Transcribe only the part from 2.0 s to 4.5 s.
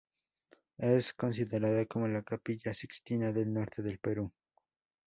la "Capilla Sixtina del norte del Perú".